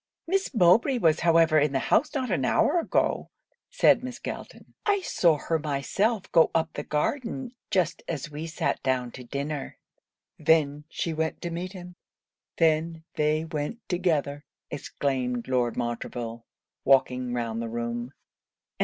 'Miss 0.25 0.51
Mowbray 0.55 0.97
was 0.97 1.19
however 1.19 1.59
in 1.59 1.73
the 1.73 1.77
house 1.93 2.15
not 2.15 2.31
an 2.31 2.43
hour 2.43 2.79
ago,' 2.79 3.29
said 3.69 4.03
Miss 4.03 4.17
Galton; 4.17 4.73
'I 4.87 5.01
saw 5.01 5.37
her 5.37 5.59
myself 5.59 6.23
go 6.31 6.49
up 6.55 6.73
the 6.73 6.81
garden 6.81 7.51
just 7.69 8.01
as 8.07 8.31
we 8.31 8.47
sat 8.47 8.81
down 8.81 9.11
to 9.11 9.23
dinner.' 9.23 9.77
'Then 10.39 10.85
she 10.89 11.13
went 11.13 11.39
to 11.43 11.51
meet 11.51 11.73
him! 11.73 11.97
then 12.57 13.03
they 13.13 13.45
went 13.45 13.77
together!' 13.87 14.43
exclaimed 14.71 15.47
Lord 15.47 15.77
Montreville, 15.77 16.47
walking 16.83 17.31
round 17.31 17.61
the 17.61 17.69
room. 17.69 18.11